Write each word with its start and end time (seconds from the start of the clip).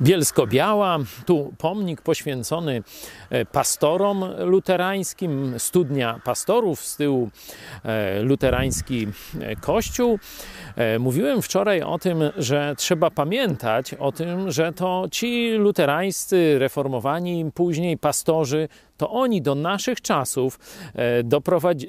Bielsko-Biała, 0.00 0.98
tu 1.26 1.52
pomnik 1.58 2.02
poświęcony 2.02 2.82
e, 3.30 3.44
pastorom 3.44 4.24
luterańskim, 4.38 5.54
studnia 5.58 6.20
pastorów, 6.24 6.80
z 6.80 6.96
tyłu 6.96 7.30
e, 7.84 8.22
luterański 8.22 9.06
e, 9.40 9.56
kościół. 9.56 10.18
Mówiłem 10.98 11.42
wczoraj 11.42 11.82
o 11.82 11.98
tym, 11.98 12.18
że 12.36 12.74
trzeba 12.78 13.10
pamiętać 13.10 13.94
o 13.94 14.12
tym, 14.12 14.52
że 14.52 14.72
to 14.72 15.06
ci 15.10 15.50
luterańscy, 15.50 16.58
reformowani 16.58 17.50
później 17.54 17.98
pastorzy 17.98 18.68
to 18.96 19.10
oni 19.10 19.42
do 19.42 19.54
naszych 19.54 20.00
czasów 20.00 20.58
e, 20.94 21.22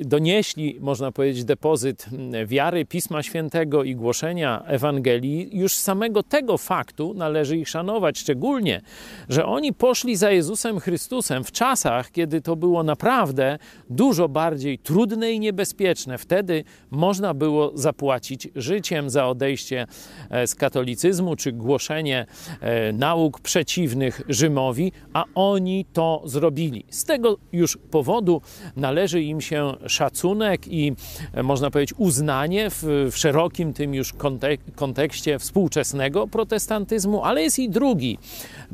donieśli, 0.02 0.78
można 0.82 1.12
powiedzieć, 1.12 1.44
depozyt 1.44 2.06
wiary 2.46 2.86
Pisma 2.86 3.24
Świętego 3.24 3.84
i 3.84 3.96
głoszenia 3.96 4.64
Ewangelii. 4.66 5.50
Już 5.58 5.74
samego 5.74 6.24
tego 6.24 6.58
faktu 6.58 7.14
należy 7.14 7.58
ich 7.58 7.70
szanować, 7.70 8.20
szczególnie, 8.20 8.82
że 9.30 9.46
oni 9.46 9.74
poszli 9.74 10.16
za 10.16 10.32
Jezusem 10.32 10.80
Chrystusem 10.80 11.44
w 11.44 11.52
czasach, 11.52 12.12
kiedy 12.12 12.42
to 12.42 12.56
było 12.56 12.84
naprawdę 12.84 13.58
dużo 13.90 14.30
bardziej 14.30 14.80
trudne 14.80 15.32
i 15.32 15.40
niebezpieczne. 15.40 16.18
Wtedy 16.18 16.64
można 16.92 17.34
było 17.34 17.72
zapłacić 17.76 18.48
życiem 18.56 19.10
za 19.10 19.28
odejście 19.28 19.88
e, 20.30 20.48
z 20.48 20.56
katolicyzmu 20.56 21.36
czy 21.36 21.52
głoszenie 21.52 22.26
e, 22.62 22.94
nauk 22.94 23.40
przeciwnych 23.40 24.22
Rzymowi, 24.30 24.92
a 25.14 25.24
oni 25.36 25.86
to 25.94 26.22
zrobili. 26.26 26.86
Z 27.06 27.08
tego 27.08 27.38
już 27.54 27.78
powodu 27.92 28.42
należy 28.76 29.22
im 29.22 29.42
się 29.42 29.74
szacunek 29.88 30.68
i 30.68 30.94
e, 31.34 31.44
można 31.44 31.72
powiedzieć 31.72 31.94
uznanie 31.98 32.70
w, 32.70 32.84
w 33.12 33.18
szerokim 33.18 33.74
tym 33.74 33.94
już 33.94 34.14
kontek 34.14 34.62
kontekście 34.76 35.40
współczesnego 35.40 36.28
protestantyzmu, 36.28 37.24
ale 37.24 37.44
jest 37.44 37.60
i 37.60 37.70
drugi 37.70 38.18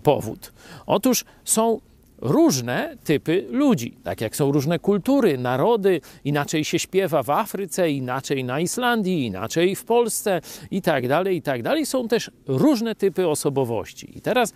powód. 0.03 0.53
Otóż 0.85 1.25
są 1.45 1.79
różne 2.21 2.97
typy 3.03 3.45
ludzi, 3.49 3.97
tak 4.03 4.21
jak 4.21 4.35
są 4.35 4.51
różne 4.51 4.79
kultury, 4.79 5.37
narody, 5.37 6.01
inaczej 6.25 6.65
się 6.65 6.79
śpiewa 6.79 7.23
w 7.23 7.29
Afryce, 7.29 7.91
inaczej 7.91 8.43
na 8.43 8.59
Islandii, 8.59 9.25
inaczej 9.25 9.75
w 9.75 9.85
Polsce 9.85 10.41
i 10.71 10.81
tak 10.81 11.07
dalej, 11.07 11.37
i 11.37 11.41
tak 11.41 11.63
dalej. 11.63 11.85
Są 11.85 12.07
też 12.07 12.31
różne 12.47 12.95
typy 12.95 13.27
osobowości. 13.27 14.17
I 14.17 14.21
teraz 14.21 14.53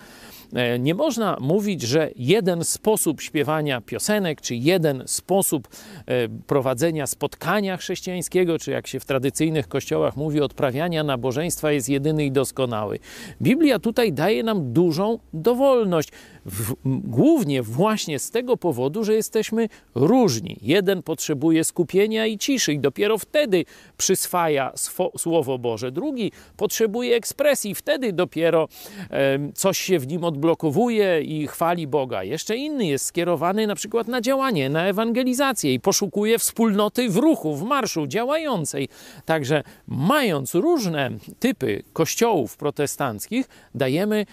E, 0.53 0.79
nie 0.79 0.95
można 0.95 1.37
mówić, 1.41 1.81
że 1.81 2.09
jeden 2.15 2.63
sposób 2.63 3.21
śpiewania 3.21 3.81
piosenek, 3.81 4.41
czy 4.41 4.55
jeden 4.55 5.03
sposób 5.05 5.67
e, 6.05 6.29
prowadzenia 6.29 7.07
spotkania 7.07 7.77
chrześcijańskiego, 7.77 8.59
czy 8.59 8.71
jak 8.71 8.87
się 8.87 8.99
w 8.99 9.05
tradycyjnych 9.05 9.67
kościołach 9.67 10.17
mówi, 10.17 10.41
odprawiania 10.41 11.03
nabożeństwa 11.03 11.71
jest 11.71 11.89
jedyny 11.89 12.25
i 12.25 12.31
doskonały. 12.31 12.99
Biblia 13.41 13.79
tutaj 13.79 14.13
daje 14.13 14.43
nam 14.43 14.73
dużą 14.73 15.19
dowolność. 15.33 16.09
W, 16.45 16.75
głównie 16.85 17.54
właśnie 17.63 18.19
z 18.19 18.31
tego 18.31 18.57
powodu, 18.57 19.03
że 19.03 19.13
jesteśmy 19.13 19.69
różni. 19.95 20.57
Jeden 20.61 21.03
potrzebuje 21.03 21.63
skupienia 21.63 22.25
i 22.25 22.37
ciszy, 22.37 22.73
i 22.73 22.79
dopiero 22.79 23.17
wtedy 23.17 23.65
przyswaja 23.97 24.73
Słowo 25.17 25.57
Boże. 25.57 25.91
Drugi 25.91 26.31
potrzebuje 26.57 27.15
ekspresji, 27.15 27.75
wtedy 27.75 28.13
dopiero 28.13 28.67
e, 29.11 29.39
coś 29.53 29.77
się 29.77 29.99
w 29.99 30.07
nim 30.07 30.23
odblokowuje 30.23 31.21
i 31.21 31.47
chwali 31.47 31.87
Boga. 31.87 32.23
Jeszcze 32.23 32.57
inny 32.57 32.85
jest 32.85 33.05
skierowany 33.05 33.67
na 33.67 33.75
przykład 33.75 34.07
na 34.07 34.21
działanie, 34.21 34.69
na 34.69 34.87
ewangelizację 34.87 35.73
i 35.73 35.79
poszukuje 35.79 36.39
wspólnoty 36.39 37.09
w 37.09 37.17
ruchu, 37.17 37.55
w 37.55 37.63
marszu 37.63 38.07
działającej. 38.07 38.89
Także 39.25 39.63
mając 39.87 40.55
różne 40.55 41.11
typy 41.39 41.83
kościołów 41.93 42.57
protestanckich, 42.57 43.47
dajemy 43.75 44.25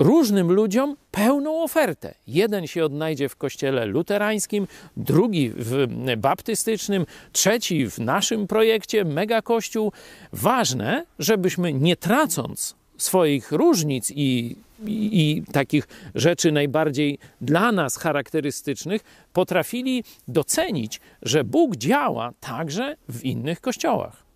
różnym 0.00 0.52
ludziom 0.52 0.96
pełną 1.10 1.62
ofertę. 1.62 2.14
Jeden 2.26 2.66
się 2.66 2.84
odnajdzie 2.84 3.28
w 3.28 3.36
kościele 3.36 3.86
luterańskim, 3.86 4.66
drugi 4.96 5.52
w 5.56 5.86
baptystycznym, 6.16 7.06
trzeci 7.32 7.90
w 7.90 7.98
naszym 7.98 8.46
projekcie 8.46 9.04
Mega 9.04 9.42
Kościół. 9.42 9.92
Ważne, 10.32 11.06
żebyśmy 11.18 11.72
nie 11.72 11.96
tracąc 11.96 12.74
swoich 12.96 13.52
różnic 13.52 14.10
i, 14.10 14.56
i, 14.86 15.36
i, 15.36 15.42
takich 15.52 15.88
rzeczy 16.14 16.52
najbardziej 16.52 17.18
dla 17.40 17.72
nas 17.72 17.96
charakterystycznych, 17.96 19.02
potrafili 19.32 20.04
docenić, 20.28 21.00
że 21.22 21.44
Bóg 21.44 21.76
działa 21.76 22.32
także 22.40 22.96
w 23.08 23.24
innych 23.24 23.60
kościołach. 23.60 24.29